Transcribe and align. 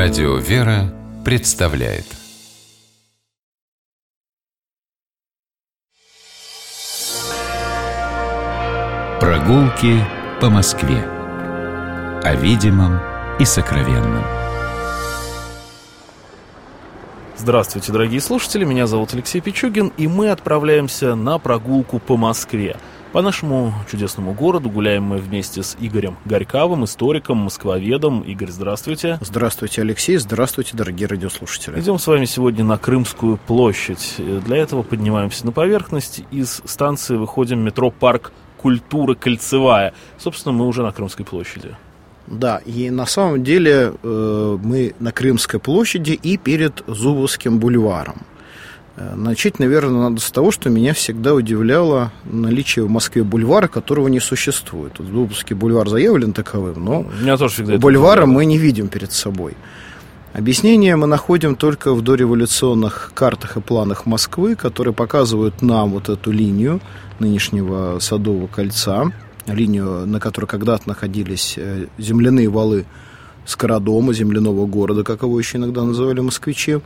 Радио 0.00 0.36
«Вера» 0.36 0.94
представляет. 1.24 2.04
Прогулки 9.18 9.98
по 10.40 10.50
Москве. 10.50 11.02
О 12.22 12.32
видимом 12.36 13.00
и 13.40 13.44
сокровенном. 13.44 14.22
Здравствуйте, 17.36 17.90
дорогие 17.90 18.20
слушатели, 18.20 18.64
меня 18.64 18.86
зовут 18.86 19.14
Алексей 19.14 19.40
Пичугин, 19.40 19.92
и 19.96 20.06
мы 20.06 20.30
отправляемся 20.30 21.16
на 21.16 21.40
прогулку 21.40 21.98
по 21.98 22.16
Москве– 22.16 22.76
по 23.12 23.22
нашему 23.22 23.72
чудесному 23.90 24.32
городу 24.32 24.70
гуляем 24.70 25.04
мы 25.04 25.18
вместе 25.18 25.62
с 25.62 25.76
Игорем 25.80 26.16
Горьковым, 26.24 26.84
историком, 26.84 27.38
москвоведом. 27.38 28.20
Игорь, 28.20 28.50
здравствуйте. 28.50 29.18
Здравствуйте, 29.20 29.82
Алексей. 29.82 30.16
Здравствуйте, 30.16 30.76
дорогие 30.76 31.08
радиослушатели. 31.08 31.80
Идем 31.80 31.98
с 31.98 32.06
вами 32.06 32.26
сегодня 32.26 32.64
на 32.64 32.76
Крымскую 32.76 33.38
площадь. 33.38 34.16
Для 34.18 34.56
этого 34.58 34.82
поднимаемся 34.82 35.46
на 35.46 35.52
поверхность. 35.52 36.22
Из 36.30 36.60
станции 36.64 37.16
выходим 37.16 37.60
в 37.60 37.62
метро 37.62 37.90
«Парк 37.90 38.32
культуры 38.58 39.14
Кольцевая». 39.14 39.94
Собственно, 40.18 40.52
мы 40.52 40.66
уже 40.66 40.82
на 40.82 40.92
Крымской 40.92 41.24
площади. 41.24 41.76
Да, 42.26 42.58
и 42.58 42.90
на 42.90 43.06
самом 43.06 43.42
деле 43.42 43.94
э, 44.02 44.58
мы 44.62 44.94
на 44.98 45.12
Крымской 45.12 45.60
площади 45.60 46.12
и 46.12 46.36
перед 46.36 46.82
Зубовским 46.86 47.58
бульваром. 47.58 48.22
Э, 48.98 49.14
начать, 49.14 49.60
наверное, 49.60 50.10
надо 50.10 50.20
с 50.20 50.30
того, 50.30 50.50
что 50.50 50.70
меня 50.70 50.92
всегда 50.92 51.34
удивляло 51.34 52.10
наличие 52.24 52.84
в 52.84 52.90
Москве 52.90 53.22
бульвара, 53.22 53.68
которого 53.68 54.08
не 54.08 54.18
существует. 54.18 54.94
Вот 54.98 55.10
Дубовский 55.10 55.54
бульвар 55.54 55.88
заявлен 55.88 56.32
таковым, 56.32 56.84
но 56.84 57.06
меня 57.20 57.36
тоже 57.36 57.54
всегда 57.54 57.78
бульвара 57.78 58.26
мы 58.26 58.44
не 58.44 58.58
видим 58.58 58.88
перед 58.88 59.12
собой. 59.12 59.56
Объяснение 60.32 60.96
мы 60.96 61.06
находим 61.06 61.54
только 61.54 61.94
в 61.94 62.02
дореволюционных 62.02 63.12
картах 63.14 63.56
и 63.56 63.60
планах 63.60 64.04
Москвы, 64.04 64.56
которые 64.56 64.92
показывают 64.92 65.62
нам 65.62 65.90
вот 65.90 66.08
эту 66.08 66.32
линию 66.32 66.80
нынешнего 67.20 67.98
Садового 68.00 68.48
кольца, 68.48 69.12
линию, 69.46 70.06
на 70.06 70.18
которой 70.18 70.46
когда-то 70.46 70.88
находились 70.88 71.54
э, 71.56 71.86
земляные 71.98 72.48
валы 72.48 72.84
Скородома, 73.46 74.12
земляного 74.12 74.66
города, 74.66 75.04
как 75.04 75.22
его 75.22 75.38
еще 75.38 75.56
иногда 75.56 75.82
называли 75.84 76.20
москвичи. 76.20 76.80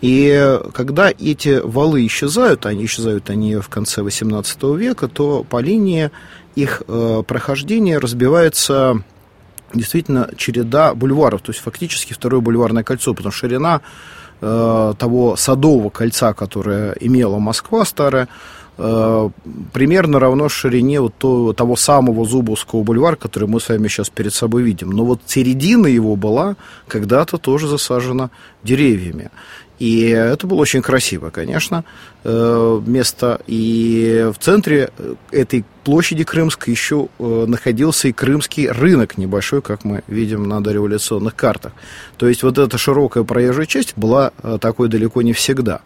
И 0.00 0.60
когда 0.74 1.10
эти 1.10 1.60
валы 1.60 2.06
исчезают, 2.06 2.66
они 2.66 2.84
исчезают 2.84 3.30
они 3.30 3.56
в 3.56 3.68
конце 3.68 4.02
XVIII 4.02 4.76
века, 4.76 5.08
то 5.08 5.42
по 5.42 5.60
линии 5.60 6.10
их 6.54 6.82
э, 6.86 7.22
прохождения 7.26 7.98
разбивается 7.98 9.02
действительно 9.74 10.30
череда 10.36 10.94
бульваров, 10.94 11.42
то 11.42 11.50
есть 11.50 11.62
фактически 11.62 12.12
второе 12.12 12.40
бульварное 12.40 12.82
кольцо, 12.82 13.14
потому 13.14 13.32
что 13.32 13.40
ширина 13.40 13.80
э, 14.40 14.94
того 14.98 15.36
садового 15.36 15.90
кольца, 15.90 16.34
которое 16.34 16.92
имела 17.00 17.38
Москва 17.38 17.84
старая, 17.84 18.28
э, 18.78 19.30
примерно 19.72 20.18
равно 20.18 20.48
ширине 20.48 21.00
вот 21.00 21.14
то, 21.18 21.52
того 21.52 21.76
самого 21.76 22.24
Зубовского 22.24 22.82
бульвара, 22.82 23.16
который 23.16 23.48
мы 23.48 23.60
с 23.60 23.68
вами 23.68 23.88
сейчас 23.88 24.10
перед 24.10 24.34
собой 24.34 24.62
видим. 24.62 24.90
Но 24.90 25.04
вот 25.04 25.20
середина 25.26 25.86
его 25.86 26.16
была 26.16 26.56
когда-то 26.88 27.38
тоже 27.38 27.68
засажена 27.68 28.30
деревьями. 28.62 29.30
И 29.78 30.08
это 30.08 30.46
было 30.46 30.58
очень 30.58 30.80
красиво, 30.80 31.28
конечно, 31.28 31.84
э, 32.24 32.82
место. 32.86 33.40
И 33.46 34.30
в 34.34 34.42
центре 34.42 34.88
этой 35.30 35.66
площади 35.84 36.24
Крымской 36.24 36.72
еще 36.72 37.08
э, 37.18 37.44
находился 37.46 38.08
и 38.08 38.12
крымский 38.12 38.70
рынок 38.70 39.18
небольшой, 39.18 39.60
как 39.60 39.84
мы 39.84 40.02
видим 40.06 40.48
на 40.48 40.62
дореволюционных 40.62 41.36
картах. 41.36 41.72
То 42.16 42.26
есть 42.26 42.42
вот 42.42 42.56
эта 42.56 42.78
широкая 42.78 43.24
проезжая 43.24 43.66
часть 43.66 43.92
была 43.96 44.32
такой 44.60 44.88
далеко 44.88 45.20
не 45.20 45.34
всегда. 45.34 45.82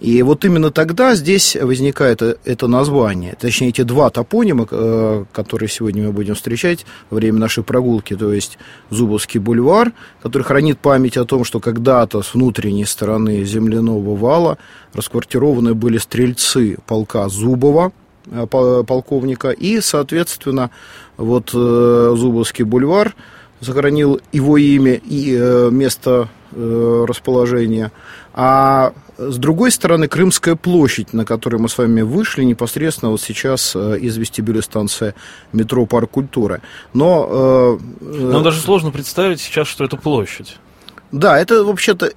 И 0.00 0.22
вот 0.22 0.44
именно 0.44 0.70
тогда 0.70 1.14
здесь 1.14 1.54
возникает 1.54 2.22
это 2.22 2.66
название, 2.66 3.36
точнее 3.38 3.68
эти 3.68 3.82
два 3.82 4.10
топонима, 4.10 4.66
э, 4.70 5.24
которые 5.32 5.68
сегодня 5.68 6.06
мы 6.06 6.12
будем 6.12 6.34
встречать 6.34 6.86
во 7.10 7.16
время 7.16 7.38
нашей 7.38 7.62
прогулки, 7.62 8.16
то 8.16 8.32
есть 8.32 8.58
Зубовский 8.90 9.38
бульвар, 9.38 9.92
который 10.22 10.42
хранит 10.42 10.78
память 10.78 11.16
о 11.16 11.24
том, 11.24 11.44
что 11.44 11.60
когда-то 11.60 12.22
с 12.22 12.34
внутренней 12.34 12.86
стороны 12.86 13.44
земляного 13.44 14.16
вала 14.16 14.58
расквартированы 14.94 15.74
были 15.74 15.98
стрельцы 15.98 16.78
полка 16.86 17.28
Зубова, 17.28 17.92
э, 18.26 18.46
полковника, 18.48 19.50
и, 19.50 19.80
соответственно, 19.80 20.70
вот 21.18 21.50
э, 21.52 22.14
Зубовский 22.16 22.64
бульвар 22.64 23.14
сохранил 23.60 24.20
его 24.32 24.56
имя 24.56 24.94
и 24.94 25.68
место 25.70 26.28
расположения, 26.54 27.92
а 28.34 28.92
с 29.18 29.36
другой 29.36 29.70
стороны, 29.70 30.08
Крымская 30.08 30.56
площадь, 30.56 31.12
на 31.12 31.24
которой 31.24 31.56
мы 31.56 31.68
с 31.68 31.76
вами 31.78 32.02
вышли, 32.02 32.44
непосредственно 32.44 33.10
вот 33.10 33.20
сейчас 33.20 33.72
э, 33.76 33.98
из 33.98 34.16
вестибюля 34.16 34.62
станция 34.62 35.14
метро 35.52 35.86
Парк 35.86 36.10
культуры. 36.10 36.62
Но... 36.94 37.78
Э, 38.00 38.04
Нам 38.04 38.42
даже 38.42 38.60
сложно 38.60 38.90
представить 38.90 39.40
сейчас, 39.40 39.68
что 39.68 39.84
это 39.84 39.96
площадь. 39.96 40.56
Да, 41.12 41.38
это 41.38 41.62
вообще-то 41.62 42.12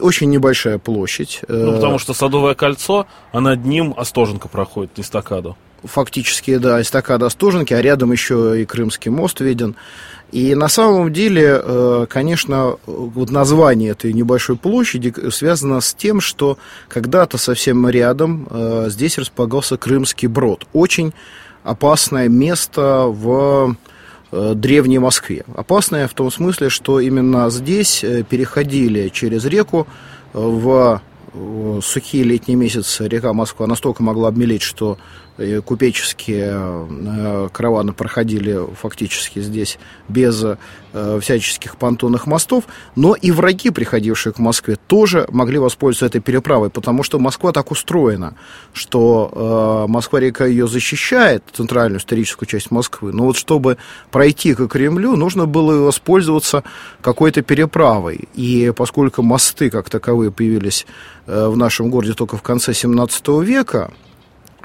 очень 0.00 0.28
небольшая 0.28 0.78
площадь. 0.78 1.40
Ну, 1.48 1.74
потому 1.74 1.98
что 1.98 2.14
Садовое 2.14 2.54
кольцо, 2.54 3.06
а 3.32 3.40
над 3.40 3.64
ним 3.64 3.94
Остоженко 3.96 4.48
проходит, 4.48 4.98
эстакаду. 4.98 5.56
Фактически, 5.82 6.58
да, 6.58 6.80
эстакада 6.82 7.26
Остоженки, 7.26 7.72
а 7.72 7.80
рядом 7.80 8.12
еще 8.12 8.60
и 8.60 8.66
Крымский 8.66 9.10
мост 9.10 9.40
виден. 9.40 9.76
И 10.32 10.54
на 10.54 10.68
самом 10.68 11.12
деле, 11.12 11.60
э, 11.60 12.06
конечно, 12.08 12.76
вот 12.86 13.30
название 13.30 13.90
этой 13.90 14.12
небольшой 14.12 14.56
площади 14.56 15.12
связано 15.30 15.80
с 15.80 15.92
тем, 15.92 16.20
что 16.20 16.56
когда-то 16.88 17.36
совсем 17.36 17.88
рядом 17.88 18.46
э, 18.48 18.86
здесь 18.88 19.18
располагался 19.18 19.76
Крымский 19.76 20.28
брод. 20.28 20.66
Очень 20.72 21.12
опасное 21.64 22.28
место 22.28 23.06
в 23.06 23.74
э, 24.30 24.52
древней 24.54 25.00
Москве. 25.00 25.44
Опасное 25.54 26.06
в 26.06 26.14
том 26.14 26.30
смысле, 26.30 26.68
что 26.68 27.00
именно 27.00 27.50
здесь 27.50 28.04
переходили 28.28 29.08
через 29.08 29.44
реку 29.44 29.88
в 30.32 31.02
сухие 31.82 32.24
летние 32.24 32.56
месяцы 32.56 33.06
река 33.06 33.32
Москва 33.32 33.66
настолько 33.66 34.02
могла 34.02 34.28
обмелеть, 34.28 34.62
что 34.62 34.98
купеческие 35.64 36.52
э, 36.52 37.48
караваны 37.52 37.92
проходили 37.92 38.58
фактически 38.74 39.40
здесь 39.40 39.78
без 40.08 40.44
э, 40.44 41.20
всяческих 41.20 41.76
понтонных 41.76 42.26
мостов, 42.26 42.64
но 42.96 43.14
и 43.14 43.30
враги, 43.30 43.70
приходившие 43.70 44.32
к 44.32 44.38
Москве, 44.38 44.76
тоже 44.86 45.26
могли 45.30 45.58
воспользоваться 45.58 46.06
этой 46.06 46.20
переправой, 46.20 46.70
потому 46.70 47.02
что 47.02 47.18
Москва 47.18 47.52
так 47.52 47.70
устроена, 47.70 48.34
что 48.72 49.86
э, 49.88 49.90
Москва-река 49.90 50.46
ее 50.46 50.68
защищает, 50.68 51.42
центральную 51.52 52.00
историческую 52.00 52.46
часть 52.46 52.70
Москвы, 52.70 53.12
но 53.12 53.24
вот 53.24 53.36
чтобы 53.36 53.78
пройти 54.10 54.54
к 54.54 54.66
Кремлю, 54.68 55.16
нужно 55.16 55.46
было 55.46 55.84
воспользоваться 55.84 56.64
какой-то 57.00 57.42
переправой, 57.42 58.28
и 58.34 58.72
поскольку 58.76 59.22
мосты 59.22 59.70
как 59.70 59.88
таковые 59.88 60.30
появились 60.30 60.86
в 61.26 61.56
нашем 61.56 61.90
городе 61.90 62.14
только 62.14 62.36
в 62.36 62.42
конце 62.42 62.74
17 62.74 63.28
века, 63.42 63.90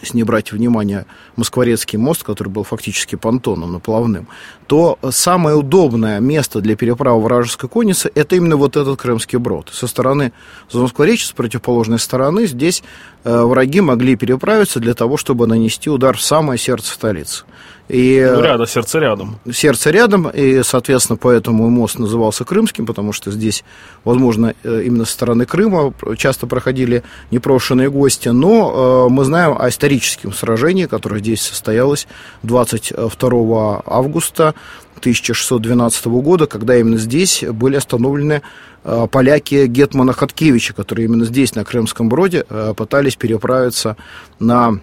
если 0.02 0.18
не 0.18 0.24
брать 0.24 0.52
внимание 0.52 1.06
Москворецкий 1.36 1.98
мост, 1.98 2.24
который 2.24 2.50
был 2.50 2.64
фактически 2.64 3.16
понтоном 3.16 3.72
наплавным, 3.72 4.28
то 4.68 4.98
самое 5.12 5.56
удобное 5.56 6.20
место 6.20 6.62
для 6.62 6.76
переправы 6.76 7.22
вражеской 7.22 7.70
конницы– 7.70 8.12
это 8.16 8.36
именно 8.36 8.58
вот 8.58 8.76
этот 8.76 9.00
Крымский 9.00 9.38
брод. 9.38 9.70
Со 9.72 9.88
стороны 9.88 10.34
Замоскворечья, 10.72 11.28
с 11.28 11.32
противоположной 11.32 12.00
стороны, 12.00 12.48
здесь 12.48 12.84
э, 13.24 13.42
враги 13.42 13.82
могли 13.82 14.16
переправиться 14.16 14.80
для 14.80 14.94
того, 14.94 15.18
чтобы 15.18 15.48
нанести 15.48 15.90
удар 15.90 16.18
в 16.18 16.22
самое 16.22 16.58
сердце 16.60 16.94
столицы. 16.94 17.46
И, 17.88 18.28
ну, 18.28 18.42
рядом, 18.42 18.66
сердце 18.66 19.00
рядом. 19.00 19.38
Сердце 19.52 19.92
рядом, 19.92 20.28
и, 20.30 20.64
соответственно, 20.64 21.18
поэтому 21.18 21.70
мост 21.70 22.00
назывался 22.00 22.44
Крымским, 22.44 22.88
потому 22.88 23.14
что 23.14 23.30
здесь, 23.30 23.64
возможно, 24.04 24.56
э, 24.64 24.84
именно 24.86 25.06
со 25.06 25.12
стороны 25.12 25.46
Крыма 25.46 25.94
часто 26.18 26.48
проходили 26.48 27.04
непрошенные 27.30 27.92
гости, 27.92 28.30
но 28.30 29.06
э, 29.08 29.14
мы 29.14 29.24
знаем 29.24 29.56
о 29.60 29.70
историческом 29.70 30.34
сражении, 30.34 30.86
которое 30.86 31.20
здесь 31.20 31.42
состоялось 31.42 32.08
22 32.42 33.84
августа 33.86 34.56
1612 34.98 36.06
года, 36.08 36.48
когда 36.48 36.76
именно 36.76 36.98
здесь 36.98 37.44
были 37.44 37.76
остановлены 37.76 38.42
э, 38.84 39.08
поляки 39.12 39.68
Гетмана 39.68 40.14
Хаткевича, 40.14 40.74
которые 40.74 41.06
именно 41.06 41.26
здесь, 41.26 41.54
на 41.54 41.64
Крымском 41.64 42.10
броде, 42.10 42.46
пытались 42.76 43.16
переправиться 43.16 43.96
на 44.40 44.80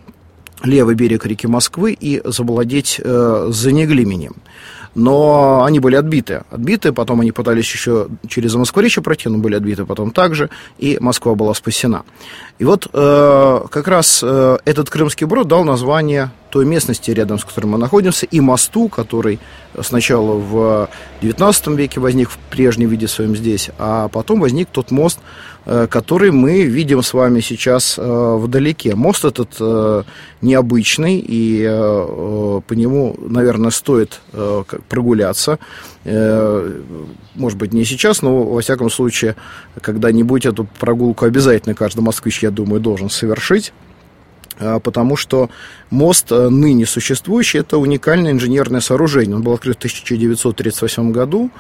левый 0.63 0.95
берег 0.95 1.27
реки 1.27 1.47
Москвы 1.47 1.97
и 1.99 2.21
завладеть 2.25 3.01
э, 3.03 3.49
Занеглименем. 3.51 4.37
Но 4.95 5.65
они 5.65 5.81
были 5.81 5.97
отбиты. 5.97 6.43
Отбиты, 6.51 6.93
потом 6.93 7.21
они 7.21 7.33
пытались 7.33 7.71
еще 7.73 8.09
через 8.29 8.55
Москворечье 8.55 9.03
пройти, 9.03 9.29
но 9.29 9.39
были 9.39 9.55
отбиты 9.55 9.87
потом 9.87 10.11
также, 10.11 10.51
и 10.79 10.99
Москва 11.01 11.35
была 11.35 11.55
спасена. 11.55 12.03
И 12.59 12.65
вот 12.65 12.89
э, 12.93 13.61
как 13.71 13.89
раз 13.89 14.21
э, 14.23 14.59
этот 14.65 14.91
Крымский 14.91 15.27
брод 15.27 15.49
дал 15.49 15.65
название 15.65 16.31
той 16.53 16.67
местности, 16.67 17.11
рядом 17.11 17.39
с 17.39 17.45
которой 17.47 17.65
мы 17.65 17.79
находимся, 17.79 18.27
и 18.27 18.39
мосту, 18.39 18.91
который 18.91 19.41
сначала 19.81 20.35
в 20.35 20.91
XIX 21.23 21.77
веке 21.77 21.99
возник 21.99 22.29
в 22.29 22.37
прежнем 22.51 22.91
виде 22.91 23.09
своем 23.09 23.35
здесь, 23.35 23.71
а 23.79 24.09
потом 24.09 24.39
возник 24.39 24.69
тот 24.71 24.91
мост, 24.91 25.19
э, 25.65 25.87
который 25.91 26.31
мы 26.31 26.65
видим 26.65 27.03
с 27.03 27.15
вами 27.15 27.41
сейчас 27.41 27.97
э, 27.99 28.37
вдалеке. 28.39 28.95
Мост 28.95 29.25
этот 29.25 29.57
э, 29.61 30.03
необычный, 30.43 31.25
и 31.27 31.63
по 31.65 32.75
нему, 32.75 33.17
наверное, 33.19 33.71
стоит 33.71 34.21
прогуляться. 34.89 35.59
Может 36.05 37.59
быть, 37.59 37.73
не 37.73 37.85
сейчас, 37.85 38.23
но, 38.23 38.43
во 38.43 38.61
всяком 38.61 38.91
случае, 38.91 39.37
когда-нибудь 39.81 40.45
эту 40.45 40.65
прогулку 40.81 41.25
обязательно 41.25 41.75
каждый 41.75 42.01
москвич, 42.01 42.43
я 42.43 42.51
думаю, 42.51 42.81
должен 42.81 43.09
совершить. 43.09 43.73
А, 44.59 44.81
потому 44.81 45.17
что 45.17 45.51
мост 45.91 46.31
э, 46.31 46.49
ныне 46.49 46.87
существующий– 46.87 47.59
это 47.61 47.79
уникальное 47.79 48.33
инженерное 48.33 48.81
сооружение. 48.81 49.37
Он 49.37 49.43
был 49.43 49.53
открыт 49.53 49.77
в 49.77 49.79
1938 49.79 51.13
году 51.13 51.51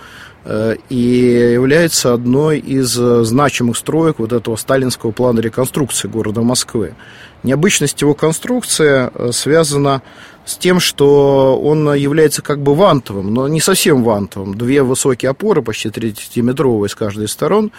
э, 0.44 0.76
и 0.88 1.50
является 1.52 2.12
одной 2.12 2.58
из 2.58 2.98
э, 2.98 3.24
значимых 3.24 3.76
строек 3.76 4.18
вот 4.18 4.32
этого 4.32 4.56
сталинского 4.56 5.12
плана 5.12 5.40
реконструкции 5.40 6.08
города 6.08 6.42
Москвы. 6.42 6.94
Необычность 7.42 8.00
его 8.00 8.14
конструкции 8.14 9.10
связана 9.32 10.02
с 10.44 10.56
тем, 10.56 10.78
что 10.78 11.60
он 11.60 11.92
является 11.94 12.40
как 12.40 12.60
бы 12.60 12.76
вантовым, 12.76 13.34
но 13.34 13.48
не 13.48 13.60
совсем 13.60 14.04
вантовым. 14.04 14.56
Две 14.56 14.84
высокие 14.84 15.30
опоры, 15.30 15.60
почти 15.60 15.88
30-метровые 15.88 16.88
с 16.88 16.94
каждой 16.94 17.24
из 17.24 17.32
сторон, 17.32 17.72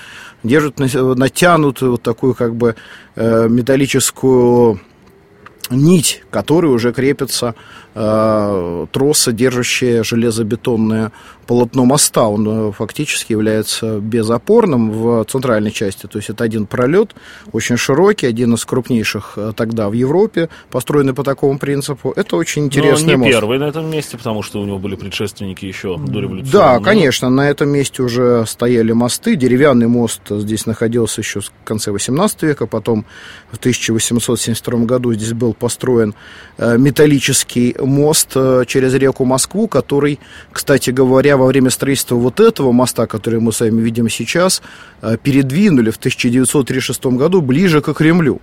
держат 0.43 0.79
натянутую 0.79 1.91
вот 1.91 2.01
такую 2.01 2.33
как 2.33 2.55
бы 2.55 2.75
металлическую 3.15 4.81
нить, 5.69 6.23
которой 6.29 6.71
уже 6.71 6.93
крепится 6.93 7.55
э, 7.95 8.87
тросы, 8.91 9.31
держащие 9.31 10.03
железобетонное 10.03 11.11
полотно 11.45 11.85
моста. 11.85 12.27
Он 12.27 12.69
э, 12.69 12.71
фактически 12.71 13.33
является 13.33 13.99
безопорным 13.99 14.91
в 14.91 15.25
центральной 15.25 15.71
части. 15.71 16.07
То 16.07 16.17
есть 16.17 16.29
это 16.29 16.43
один 16.43 16.65
пролет, 16.65 17.15
очень 17.51 17.77
широкий, 17.77 18.25
один 18.27 18.53
из 18.53 18.65
крупнейших 18.65 19.33
э, 19.35 19.53
тогда 19.55 19.89
в 19.89 19.93
Европе, 19.93 20.49
построенный 20.71 21.13
по 21.13 21.23
такому 21.23 21.59
принципу. 21.59 22.13
Это 22.15 22.35
очень 22.35 22.65
интересный 22.65 23.17
Но 23.17 23.25
не 23.25 23.31
первый 23.31 23.59
на 23.59 23.65
этом 23.65 23.89
месте, 23.89 24.17
потому 24.17 24.43
что 24.43 24.61
у 24.61 24.65
него 24.65 24.79
были 24.79 24.95
предшественники 24.95 25.65
еще 25.65 25.97
до 25.97 26.19
революции. 26.19 26.51
Да, 26.51 26.79
конечно, 26.79 27.29
на 27.29 27.49
этом 27.49 27.69
месте 27.69 28.01
уже 28.03 28.45
стояли 28.47 28.91
мосты. 28.91 29.35
Деревянный 29.35 29.87
мост 29.87 30.21
здесь 30.29 30.65
находился 30.65 31.21
еще 31.21 31.41
в 31.41 31.51
конце 31.63 31.91
18 31.91 32.43
века, 32.43 32.67
потом 32.67 33.05
в 33.51 33.57
1872 33.57 34.85
году 34.85 35.13
здесь 35.13 35.33
был 35.33 35.53
построен 35.53 36.15
металлический 36.57 37.75
мост 37.85 38.33
через 38.67 38.93
реку 38.93 39.25
Москву, 39.25 39.67
который, 39.67 40.19
кстати 40.51 40.89
говоря, 40.89 41.37
во 41.37 41.45
время 41.45 41.69
строительства 41.69 42.15
вот 42.15 42.39
этого 42.39 42.71
моста, 42.71 43.07
который 43.07 43.39
мы 43.39 43.51
с 43.51 43.59
вами 43.61 43.81
видим 43.81 44.09
сейчас, 44.09 44.61
э, 45.01 45.17
передвинули 45.21 45.91
в 45.91 45.97
1936 45.97 47.17
году 47.17 47.41
ближе 47.41 47.81
к 47.81 47.93
Кремлю. 47.93 48.39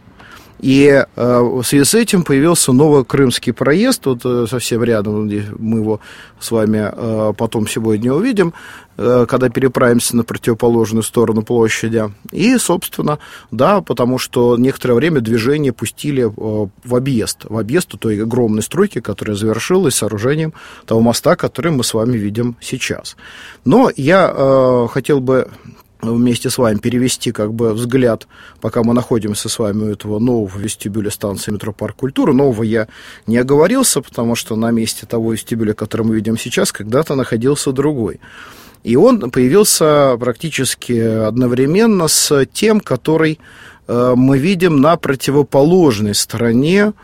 И 0.61 0.87
э, 0.89 1.41
в 1.41 1.63
связи 1.63 1.85
с 1.85 1.95
этим 1.95 2.23
появился 2.23 2.73
новый 2.73 3.05
Крымский 3.05 3.53
проезд, 3.53 4.05
вот 4.07 4.21
э, 4.25 4.47
совсем 4.49 4.85
рядом, 4.85 5.27
мы 5.59 5.79
его 5.79 6.01
с 6.39 6.51
вами 6.51 6.91
э, 6.93 7.33
потом 7.37 7.67
сегодня 7.67 8.13
увидим, 8.13 8.53
когда 8.97 9.49
переправимся 9.49 10.15
на 10.15 10.25
противоположную 10.25 11.03
сторону 11.03 11.41
площади. 11.41 12.13
И, 12.33 12.59
собственно, 12.59 13.19
да, 13.51 13.81
потому 13.81 14.19
что 14.19 14.59
некоторое 14.59 14.93
время 14.93 15.23
движение 15.23 15.73
пустили 15.73 16.31
в 16.37 16.95
объезд, 16.95 17.47
в 17.49 17.57
объезд 17.57 17.99
той 17.99 18.23
огромной 18.23 18.63
стройки, 18.63 19.01
которая 19.01 19.39
завершилась 19.39 19.95
сооружением 19.95 20.53
того 20.85 21.01
моста, 21.01 21.35
который 21.35 21.73
мы 21.73 21.83
с 21.83 21.95
вами 21.95 22.19
видим 22.19 22.57
сейчас. 22.61 23.17
Но 23.65 23.91
я 23.97 24.87
хотел 24.93 25.21
бы 25.21 25.49
вместе 26.03 26.51
с 26.51 26.59
вами 26.59 26.79
перевести 26.79 27.33
как 27.33 27.53
бы 27.53 27.73
взгляд, 27.73 28.27
пока 28.61 28.83
мы 28.83 28.95
находимся 28.95 29.49
с 29.49 29.59
вами 29.59 29.85
у 29.85 29.87
этого 29.87 30.19
нового 30.19 30.59
вестибюля 30.59 31.11
станции 31.11 31.51
метро 31.51 31.73
Парк 31.73 31.97
Культуры. 31.97 32.33
Нового 32.33 32.63
я 32.63 32.89
не 33.27 33.37
оговорился, 33.39 34.01
потому 34.01 34.35
что 34.35 34.57
на 34.57 34.71
месте 34.71 35.07
того 35.07 35.33
вестибюля, 35.33 35.75
который 35.75 36.07
мы 36.07 36.15
видим 36.15 36.39
сейчас, 36.39 36.73
когда-то 36.73 37.15
находился 37.15 37.73
другой. 37.73 38.21
И 38.83 38.97
он 38.97 39.31
появился 39.31 40.17
практически 40.19 40.99
одновременно 40.99 42.09
с 42.09 42.47
тем, 42.47 42.81
который 42.81 43.39
э, 43.87 44.15
мы 44.17 44.39
видим 44.39 44.81
на 44.81 44.97
противоположной 44.97 46.15
стороне 46.15 46.95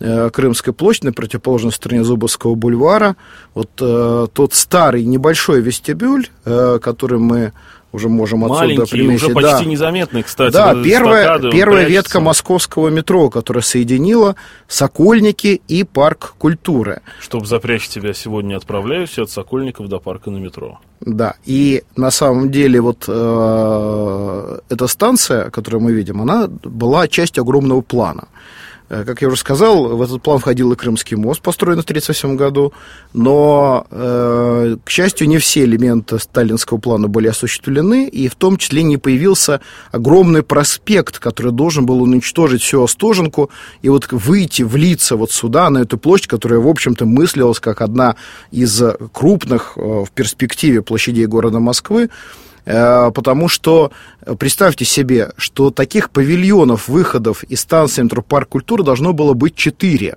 э, 0.00 0.30
Крымской 0.30 0.72
площади, 0.72 1.06
на 1.06 1.12
противоположной 1.12 1.72
стороне 1.72 2.04
Зубовского 2.04 2.54
бульвара. 2.54 3.16
Вот 3.54 3.70
э, 3.80 4.26
тот 4.32 4.54
старый 4.54 5.04
небольшой 5.04 5.60
вестибюль, 5.60 6.28
э, 6.46 6.78
который 6.80 7.18
мы 7.18 7.52
уже 7.96 8.08
можем 8.08 8.44
отсюда 8.44 8.60
Маленький, 8.60 8.90
примесить. 8.90 9.24
уже 9.24 9.34
почти 9.34 9.64
да. 9.64 9.70
незаметный, 9.70 10.22
кстати. 10.22 10.52
Да, 10.52 10.74
первая, 10.82 11.38
первая 11.50 11.86
ветка 11.86 12.20
московского 12.20 12.88
метро, 12.88 13.30
которая 13.30 13.62
соединила 13.62 14.36
Сокольники 14.68 15.60
и 15.66 15.82
парк 15.82 16.34
культуры. 16.38 17.00
Чтобы 17.20 17.46
запрячь 17.46 17.88
тебя 17.88 18.12
сегодня, 18.12 18.56
отправляюсь 18.56 19.18
от 19.18 19.30
Сокольников 19.30 19.88
до 19.88 19.98
парка 19.98 20.30
на 20.30 20.36
метро. 20.36 20.78
Да, 21.00 21.34
и 21.44 21.82
на 21.96 22.10
самом 22.10 22.50
деле 22.50 22.80
вот 22.80 23.04
э, 23.08 24.58
эта 24.68 24.86
станция, 24.86 25.50
которую 25.50 25.82
мы 25.82 25.92
видим, 25.92 26.20
она 26.20 26.48
была 26.48 27.08
частью 27.08 27.42
огромного 27.42 27.80
плана. 27.80 28.28
Э, 28.88 29.04
как 29.04 29.22
я 29.22 29.28
уже 29.28 29.36
сказал, 29.36 29.96
в 29.96 30.02
этот 30.02 30.22
план 30.22 30.38
входил 30.38 30.72
и 30.72 30.76
Крымский 30.76 31.16
мост, 31.16 31.40
построенный 31.40 31.82
в 31.82 31.86
1938 31.86 32.36
году, 32.36 32.72
но, 33.12 33.86
э, 33.90 34.76
к 34.84 34.90
счастью, 34.90 35.28
не 35.28 35.38
все 35.38 35.64
элементы 35.64 36.18
сталинского 36.18 36.78
плана 36.78 37.08
были 37.08 37.28
осуществлены, 37.28 38.08
и 38.08 38.28
в 38.28 38.36
том 38.36 38.56
числе 38.56 38.82
не 38.82 38.96
появился 38.96 39.60
огромный 39.90 40.42
проспект, 40.42 41.18
который 41.18 41.52
должен 41.52 41.84
был 41.86 42.02
уничтожить 42.02 42.62
всю 42.62 42.82
Остоженку 42.82 43.50
и 43.82 43.88
вот 43.88 44.06
выйти, 44.12 44.62
влиться 44.62 45.16
вот 45.16 45.32
сюда, 45.32 45.68
на 45.70 45.78
эту 45.78 45.98
площадь, 45.98 46.28
которая, 46.28 46.60
в 46.60 46.68
общем-то, 46.68 47.06
мыслилась 47.06 47.58
как 47.58 47.80
одна 47.80 48.16
из 48.52 48.82
крупных 49.12 49.72
э, 49.76 49.80
в 49.80 50.10
перспективе 50.12 50.82
площадей 50.82 51.26
города 51.26 51.58
Москвы, 51.58 52.08
потому 52.66 53.48
что 53.48 53.92
э, 54.22 54.34
представьте 54.34 54.84
себе, 54.84 55.30
что 55.36 55.70
таких 55.70 56.10
павильонов, 56.10 56.88
выходов 56.88 57.44
из 57.44 57.60
станции 57.60 58.02
метропарк 58.02 58.48
культуры 58.48 58.82
должно 58.82 59.12
было 59.12 59.34
быть 59.34 59.54
четыре. 59.54 60.16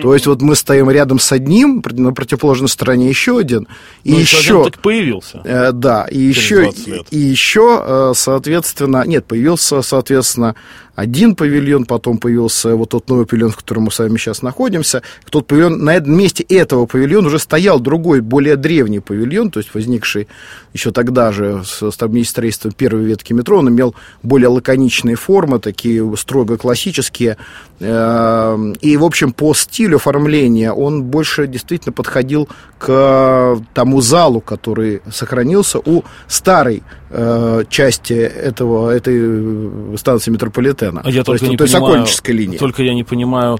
То 0.00 0.14
есть 0.14 0.26
вот 0.26 0.40
мы 0.40 0.56
стоим 0.56 0.90
рядом 0.90 1.18
с 1.18 1.30
одним, 1.32 1.82
на 1.90 2.14
противоположной 2.14 2.70
стороне 2.70 3.08
еще 3.10 3.38
один, 3.38 3.68
и 4.04 4.12
ну, 4.12 4.18
еще, 4.20 4.38
еще 4.38 4.60
один 4.60 4.72
так 4.72 4.80
появился. 4.80 5.42
Э, 5.44 5.72
да, 5.72 6.06
и 6.10 6.18
еще, 6.18 6.70
и, 6.70 7.02
и 7.10 7.18
еще, 7.18 7.82
э, 7.84 8.12
соответственно, 8.14 9.04
нет, 9.06 9.26
появился, 9.26 9.82
соответственно, 9.82 10.54
один 10.94 11.34
павильон, 11.34 11.84
потом 11.86 12.18
появился 12.18 12.76
вот 12.76 12.90
тот 12.90 13.08
новый 13.08 13.26
павильон, 13.26 13.50
в 13.50 13.56
котором 13.56 13.84
мы 13.84 13.90
с 13.90 13.98
вами 13.98 14.18
сейчас 14.18 14.42
находимся. 14.42 15.02
Тот 15.30 15.46
павильон, 15.46 15.82
на 15.82 15.98
месте 16.00 16.42
этого 16.42 16.86
павильона 16.86 17.28
уже 17.28 17.38
стоял 17.38 17.80
другой, 17.80 18.20
более 18.20 18.56
древний 18.56 19.00
павильон, 19.00 19.50
то 19.50 19.58
есть 19.60 19.74
возникший 19.74 20.28
еще 20.72 20.92
тогда 20.92 21.32
же 21.32 21.62
с 21.64 21.90
строительством 21.90 22.72
первой 22.72 23.04
ветки 23.04 23.32
метро. 23.32 23.58
Он 23.58 23.68
имел 23.68 23.94
более 24.22 24.48
лаконичные 24.48 25.16
формы, 25.16 25.58
такие 25.58 26.16
строго 26.16 26.58
классические. 26.58 27.36
Эм, 27.80 28.72
и, 28.72 28.96
в 28.96 29.04
общем, 29.04 29.32
по 29.32 29.54
стилю 29.54 29.96
оформления 29.96 30.72
он 30.72 31.04
больше 31.04 31.46
действительно 31.46 31.92
подходил 31.92 32.48
к 32.78 33.60
тому 33.74 34.00
залу, 34.00 34.40
который 34.40 35.02
сохранился 35.10 35.78
у 35.78 36.02
старой 36.26 36.82
э, 37.10 37.64
части 37.68 38.12
этого, 38.12 38.90
этой 38.90 39.96
станции 39.96 40.30
метрополитена 40.30 40.91
Стена. 40.92 41.02
А 41.04 41.10
я 41.10 41.20
то 41.20 41.26
только 41.32 41.44
есть, 41.44 41.50
не 41.50 41.56
то 41.56 41.64
понимаю, 41.64 41.84
Сокольнической 41.86 42.34
линии. 42.34 42.58
Только 42.58 42.82
я 42.82 42.94
не 42.94 43.04
понимаю, 43.04 43.58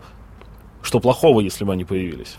что 0.82 1.00
плохого, 1.00 1.40
если 1.40 1.64
бы 1.64 1.72
они 1.72 1.84
появились. 1.84 2.36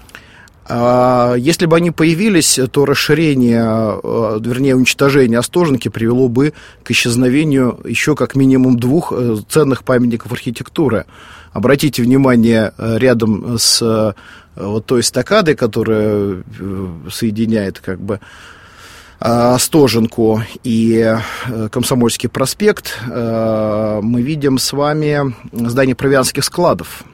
А, 0.66 1.36
если 1.36 1.66
бы 1.66 1.76
они 1.76 1.92
появились, 1.92 2.58
то 2.72 2.86
расширение, 2.86 4.00
э, 4.02 4.40
вернее, 4.42 4.76
уничтожение 4.76 5.40
Остоженки 5.40 5.90
привело 5.90 6.30
бы 6.30 6.54
к 6.84 6.92
исчезновению 6.92 7.80
еще 7.86 8.16
как 8.16 8.36
минимум 8.36 8.80
двух 8.80 9.12
э, 9.12 9.38
ценных 9.50 9.84
памятников 9.84 10.32
архитектуры. 10.32 11.06
Обратите 11.52 12.02
внимание, 12.02 12.72
э, 12.78 12.98
рядом 12.98 13.58
с 13.60 14.16
вот 14.56 14.86
той 14.86 15.02
эстакадой, 15.02 15.56
которая 15.56 16.44
соединяет 17.10 17.80
как 17.80 18.00
бы 18.00 18.20
Э, 19.26 19.56
Стоженку 19.58 20.42
и 20.66 21.18
э, 21.48 21.70
Комсомольский 21.70 22.28
проспект, 22.28 23.00
э, 23.10 24.00
мы 24.04 24.22
видим 24.22 24.58
с 24.58 24.74
вами 24.74 25.34
здание 25.54 25.96
провианских 25.96 26.44
складов. 26.44 27.06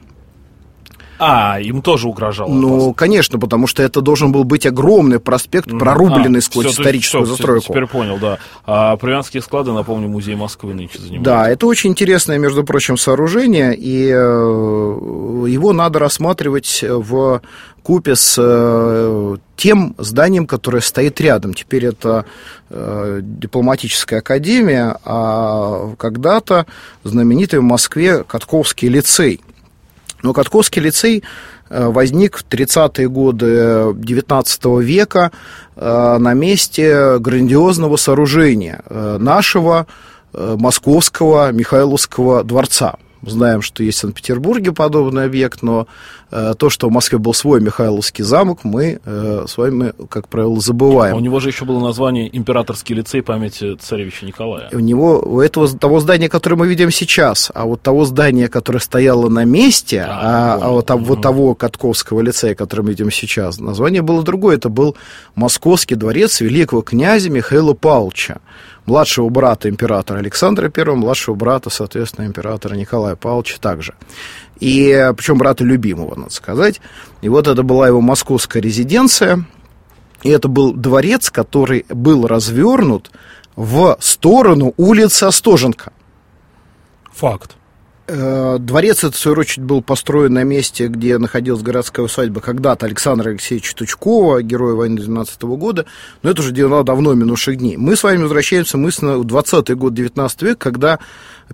А, 1.20 1.60
им 1.60 1.82
тоже 1.82 2.08
угрожал. 2.08 2.48
Ну, 2.48 2.76
опасно. 2.76 2.94
конечно, 2.94 3.38
потому 3.38 3.66
что 3.66 3.82
это 3.82 4.00
должен 4.00 4.32
был 4.32 4.44
быть 4.44 4.66
огромный 4.66 5.20
проспект, 5.20 5.70
прорубленный 5.70 6.38
а, 6.38 6.42
сквозь 6.42 6.66
все, 6.66 6.80
историческую 6.80 7.24
все, 7.24 7.36
застройку. 7.36 7.72
Теперь 7.72 7.86
понял, 7.86 8.18
да. 8.18 8.38
А 8.64 8.96
Провианские 8.96 9.42
склады, 9.42 9.72
напомню, 9.72 10.08
музей 10.08 10.34
Москвы 10.34 10.74
нынче 10.74 10.98
занимается. 10.98 11.24
Да, 11.24 11.48
это 11.48 11.66
очень 11.66 11.90
интересное, 11.90 12.38
между 12.38 12.64
прочим, 12.64 12.96
сооружение, 12.96 13.76
и 13.76 14.08
э, 14.08 14.16
его 14.16 15.72
надо 15.72 15.98
рассматривать 15.98 16.82
в 16.82 17.42
купе 17.82 18.16
с 18.16 18.36
э, 18.38 19.36
тем 19.56 19.94
зданием, 19.98 20.46
которое 20.46 20.80
стоит 20.80 21.20
рядом. 21.20 21.54
Теперь 21.54 21.86
это 21.86 22.24
э, 22.70 23.20
дипломатическая 23.22 24.20
академия, 24.20 24.96
а 25.04 25.94
когда-то 25.96 26.66
знаменитый 27.04 27.60
в 27.60 27.64
Москве 27.64 28.24
Катковский 28.24 28.88
лицей. 28.88 29.40
Но 30.22 30.32
Катковский 30.32 30.82
лицей 30.82 31.22
э, 31.68 31.86
возник 31.88 32.38
в 32.38 32.44
30-е 32.46 33.08
годы 33.08 33.94
19 33.94 34.64
века 34.80 35.32
э, 35.76 36.16
на 36.18 36.34
месте 36.34 37.18
грандиозного 37.18 37.96
сооружения 37.96 38.82
э, 38.88 39.18
нашего 39.18 39.86
московского 40.32 41.50
Михайловского 41.50 42.44
дворца. 42.44 42.94
Знаем, 43.22 43.62
что 43.62 43.82
есть 43.82 43.98
в 43.98 44.00
Санкт-Петербурге 44.02 44.70
подобный 44.70 45.24
объект, 45.24 45.62
но 45.62 45.88
то, 46.30 46.70
что 46.70 46.88
в 46.88 46.92
Москве 46.92 47.18
был 47.18 47.34
свой 47.34 47.60
Михайловский 47.60 48.24
замок, 48.24 48.60
мы 48.62 49.00
э, 49.04 49.44
с 49.48 49.56
вами, 49.56 49.92
как 50.08 50.28
правило, 50.28 50.60
забываем. 50.60 51.16
У 51.16 51.20
него 51.20 51.40
же 51.40 51.48
еще 51.48 51.64
было 51.64 51.80
название 51.80 52.34
Императорский 52.36 52.94
лицей 52.94 53.22
памяти 53.22 53.76
царевича 53.76 54.26
Николая. 54.26 54.68
У 54.72 54.78
него, 54.78 55.20
у 55.20 55.40
этого, 55.40 55.68
того 55.68 56.00
здания, 56.00 56.28
которое 56.28 56.56
мы 56.56 56.68
видим 56.68 56.90
сейчас, 56.90 57.50
а 57.54 57.64
вот 57.64 57.82
того 57.82 58.04
здания, 58.04 58.48
которое 58.48 58.78
стояло 58.78 59.28
на 59.28 59.44
месте, 59.44 60.04
а, 60.06 60.54
а, 60.54 60.58
а 60.62 60.68
вот, 60.70 60.90
а, 60.90 60.96
вот 60.96 61.22
того 61.22 61.54
Катковского 61.54 62.20
лицея, 62.20 62.54
который 62.54 62.82
мы 62.82 62.90
видим 62.90 63.10
сейчас, 63.10 63.58
название 63.58 64.02
было 64.02 64.22
другое. 64.22 64.56
Это 64.56 64.68
был 64.68 64.96
Московский 65.34 65.96
дворец 65.96 66.40
великого 66.40 66.82
князя 66.82 67.30
Михаила 67.30 67.74
Павловича 67.74 68.40
младшего 68.86 69.28
брата 69.28 69.68
императора 69.68 70.18
Александра 70.18 70.70
I, 70.74 70.84
младшего 70.96 71.34
брата, 71.34 71.70
соответственно, 71.70 72.26
императора 72.26 72.74
Николая 72.74 73.14
Павловича 73.14 73.58
также. 73.60 73.94
И 74.60 75.12
причем 75.16 75.38
брата 75.38 75.64
любимого, 75.64 76.14
надо 76.14 76.30
сказать. 76.30 76.80
И 77.22 77.28
вот 77.28 77.48
это 77.48 77.62
была 77.62 77.88
его 77.88 78.00
московская 78.00 78.60
резиденция. 78.60 79.44
И 80.22 80.28
это 80.28 80.48
был 80.48 80.74
дворец, 80.74 81.30
который 81.30 81.86
был 81.88 82.26
развернут 82.26 83.10
в 83.56 83.96
сторону 84.00 84.74
улицы 84.76 85.24
Остоженко. 85.24 85.92
Факт. 87.12 87.56
Э, 88.12 88.56
дворец 88.58 88.98
этот, 88.98 89.14
в 89.14 89.18
свою 89.18 89.38
очередь, 89.38 89.64
был 89.64 89.82
построен 89.82 90.32
на 90.32 90.42
месте, 90.42 90.88
где 90.88 91.16
находилась 91.18 91.62
городская 91.62 92.04
усадьба 92.04 92.40
когда-то 92.40 92.86
Александра 92.86 93.30
Алексеевича 93.30 93.76
Тучкова, 93.76 94.42
героя 94.42 94.74
войны 94.74 94.96
12 95.00 95.42
года, 95.42 95.86
но 96.22 96.30
это 96.30 96.42
уже 96.42 96.52
давно 96.52 97.14
минувших 97.14 97.56
дней. 97.56 97.76
Мы 97.76 97.94
с 97.94 98.02
вами 98.02 98.22
возвращаемся 98.22 98.78
мысленно 98.78 99.18
в 99.18 99.26
20-й 99.26 99.74
год 99.74 99.94
19 99.94 100.42
века, 100.42 100.58
когда 100.58 100.98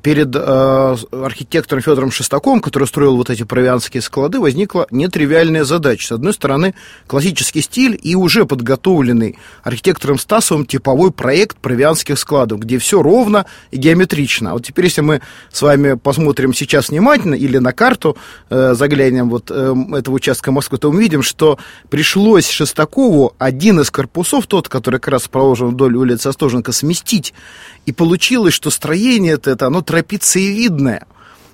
перед 0.02 0.34
э, 0.34 0.96
архитектором 1.12 1.82
Федором 1.82 2.10
Шестаковым, 2.10 2.60
который 2.60 2.86
строил 2.86 3.16
вот 3.16 3.30
эти 3.30 3.44
провианские 3.44 4.02
склады, 4.02 4.40
возникла 4.40 4.86
нетривиальная 4.90 5.64
задача. 5.64 6.08
С 6.08 6.12
одной 6.12 6.34
стороны, 6.34 6.74
классический 7.06 7.62
стиль 7.62 7.98
и 8.02 8.14
уже 8.14 8.44
подготовленный 8.44 9.38
архитектором 9.62 10.18
Стасовым 10.18 10.66
типовой 10.66 11.10
проект 11.10 11.56
провианских 11.58 12.18
складов, 12.18 12.60
где 12.60 12.78
все 12.78 13.02
ровно 13.02 13.46
и 13.70 13.78
геометрично. 13.78 14.50
А 14.50 14.54
вот 14.54 14.66
теперь, 14.66 14.86
если 14.86 15.00
мы 15.00 15.22
с 15.50 15.62
вами 15.62 15.94
посмотрим 15.94 16.52
сейчас 16.52 16.90
внимательно 16.90 17.34
или 17.34 17.58
на 17.58 17.72
карту 17.72 18.16
э, 18.50 18.74
заглянем 18.74 19.30
вот 19.30 19.50
э, 19.50 19.74
этого 19.94 20.16
участка 20.16 20.52
Москвы, 20.52 20.78
то 20.78 20.92
мы 20.92 21.00
видим, 21.00 21.22
что 21.22 21.58
пришлось 21.88 22.48
Шестакову 22.48 23.34
один 23.38 23.80
из 23.80 23.90
корпусов, 23.90 24.46
тот, 24.46 24.68
который 24.68 25.00
как 25.00 25.12
раз 25.12 25.28
проложен 25.28 25.68
вдоль 25.68 25.96
улицы 25.96 26.28
Остоженко, 26.28 26.72
сместить. 26.72 27.32
И 27.86 27.92
получилось, 27.92 28.52
что 28.52 28.70
строение 28.70 29.34
это, 29.34 29.66
оно 29.66 29.82
трапециевидное 29.86 31.06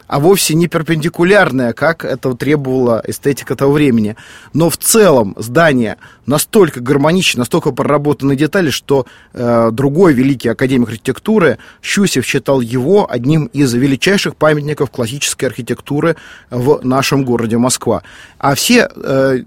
а 0.06 0.20
вовсе 0.20 0.54
не 0.54 0.68
перпендикулярная, 0.68 1.72
как 1.72 2.04
это 2.04 2.34
требовала 2.34 3.02
эстетика 3.06 3.56
того 3.56 3.72
времени. 3.72 4.16
Но 4.52 4.70
в 4.70 4.76
целом 4.76 5.34
здание 5.38 5.96
настолько 6.26 6.80
гармонично, 6.80 7.40
настолько 7.40 7.72
проработаны 7.72 8.36
детали, 8.36 8.70
что 8.70 9.06
э, 9.32 9.70
другой 9.72 10.12
великий 10.12 10.48
академик 10.48 10.88
архитектуры 10.88 11.58
Щусев 11.82 12.24
считал 12.24 12.60
его 12.60 13.10
одним 13.10 13.46
из 13.46 13.72
величайших 13.74 14.36
памятников 14.36 14.90
классической 14.90 15.46
архитектуры 15.46 16.16
в 16.50 16.80
нашем 16.84 17.24
городе 17.24 17.58
Москва. 17.58 18.02
А 18.38 18.54
все 18.54 18.88
э, 18.94 19.42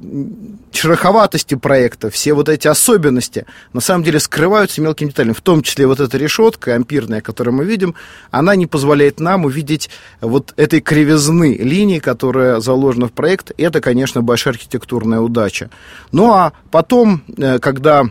шероховатости 0.72 1.56
проекта, 1.56 2.10
все 2.10 2.34
вот 2.34 2.50
эти 2.50 2.68
особенности 2.68 3.46
на 3.74 3.82
самом 3.82 4.04
деле 4.04 4.20
скрываются 4.20 4.82
мелкими 4.82 5.10
деталями, 5.10 5.34
в 5.34 5.42
том 5.42 5.62
числе 5.62 5.88
вот 5.88 6.00
эта 6.00 6.18
решетка 6.18 6.76
ампирная, 6.76 7.22
которую 7.22 7.56
мы 7.56 7.66
видим, 7.66 7.96
она 8.32 8.56
не 8.56 8.68
позволяет 8.68 9.20
нам 9.20 9.46
увидеть 9.46 9.90
вот 10.22 10.45
этой 10.56 10.82
кривизны 10.82 11.56
линии, 11.58 12.00
которая 12.00 12.60
заложена 12.60 13.08
в 13.08 13.12
проект, 13.12 13.52
это, 13.58 13.82
конечно, 13.82 14.22
большая 14.22 14.54
архитектурная 14.54 15.20
удача. 15.20 15.70
Ну 16.12 16.32
а 16.32 16.54
потом, 16.72 17.24
э, 17.38 17.60
когда 17.60 18.06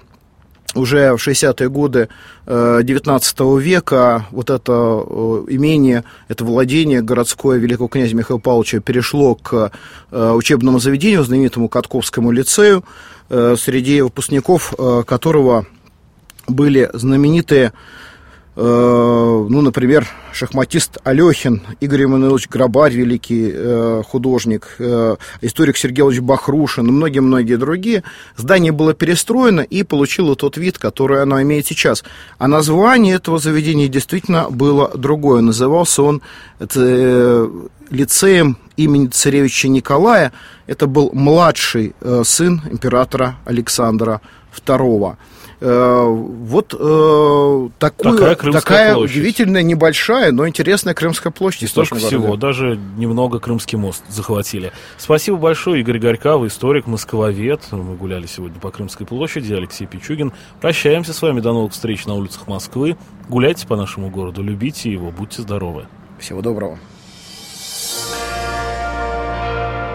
уже 0.75 1.13
в 1.13 1.27
60-е 1.27 1.69
годы 1.69 2.09
19 2.47 3.37
э, 3.39 3.61
века 3.61 4.27
вот 4.31 4.51
это 4.51 4.73
э, 4.73 5.45
имение, 5.49 6.05
это 6.29 6.45
владение 6.45 7.01
городское 7.01 7.59
великого 7.59 7.89
князя 7.89 8.15
Михаила 8.17 8.41
Павловича 8.41 8.81
перешло 8.81 9.37
к 9.37 9.71
учебному 10.11 10.81
заведению, 10.81 11.25
знаменитому 11.25 11.69
Катковскому 11.69 12.31
лицею, 12.31 12.85
среди 13.29 14.03
выпускников 14.03 14.75
которого 15.07 15.67
были 16.47 16.91
знаменитые 16.93 17.73
ну, 18.57 19.61
например, 19.63 20.07
шахматист 20.33 20.99
Алехин, 21.03 21.63
Игорь 21.81 22.03
Емануилович 22.03 22.49
Грабарь, 22.49 22.93
великий 22.93 23.51
э, 23.53 24.03
художник, 24.07 24.77
э, 24.79 25.17
историк 25.41 25.77
Сергей 25.77 26.21
Бахрушин 26.21 26.87
и 26.87 26.93
многие-многие 26.93 27.57
другие. 27.57 28.05
Здание 28.37 28.71
было 28.71 28.95
перестроено 28.95 29.61
и 29.61 29.83
получило 29.83 30.37
тот 30.37 30.57
вид, 30.57 30.79
который 30.79 31.21
оно 31.23 31.43
имеет 31.43 31.67
сейчас. 31.67 32.05
А 32.39 32.47
название 32.47 33.17
этого 33.17 33.41
заведения 33.41 33.89
действительно 33.89 34.49
было 34.51 34.89
другое. 34.95 35.41
Назывался 35.41 36.03
он 36.03 36.23
это, 36.61 37.51
лицеем 37.91 38.57
имени 38.77 39.09
царевича 39.09 39.67
Николая. 39.67 40.33
Это 40.69 40.87
был 40.87 41.11
младший 41.13 41.95
сын 42.23 42.63
императора 42.71 43.37
Александра 43.45 44.21
II. 44.65 45.17
Э, 45.61 46.07
вот 46.07 46.75
э, 46.75 47.69
такую, 47.79 48.19
такая, 48.19 48.53
такая 48.53 48.97
удивительная, 48.97 49.63
небольшая, 49.63 50.33
но 50.33 50.47
интересная 50.49 50.95
Крымская 50.95 51.33
площадь. 51.33 51.69
Столько 51.71 51.97
всего, 51.97 52.37
даже 52.37 52.79
немного 52.97 53.39
Крымский 53.39 53.79
мост 53.79 54.03
захватили. 54.09 54.73
Спасибо 54.99 55.37
большое, 55.37 55.81
Игорь 55.81 55.99
Горькав, 55.99 56.45
историк, 56.45 56.87
москвовед. 56.87 57.61
Мы 57.71 57.97
гуляли 57.97 58.27
сегодня 58.27 58.61
по 58.61 58.71
Крымской 58.71 59.07
площади, 59.07 59.53
Алексей 59.53 59.87
Пичугин. 59.87 60.33
Прощаемся 60.61 61.13
с 61.13 61.23
вами, 61.23 61.41
до 61.41 61.53
новых 61.53 61.73
встреч 61.73 62.07
на 62.07 62.15
улицах 62.15 62.47
Москвы. 62.49 62.97
Гуляйте 63.29 63.67
по 63.67 63.77
нашему 63.77 64.11
городу, 64.11 64.43
любите 64.43 64.91
его, 64.91 65.11
будьте 65.11 65.43
здоровы. 65.43 65.87
Всего 66.19 66.43
доброго. 66.43 66.79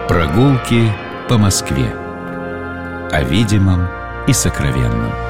Прогулки 0.08 0.92
по 1.28 1.38
Москве. 1.38 1.86
О 3.12 3.22
видимом 3.22 3.86
и 4.26 4.32
сокровенном. 4.32 5.29